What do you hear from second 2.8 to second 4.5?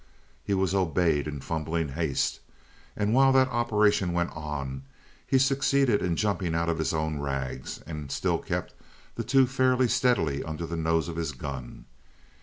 and while that operation went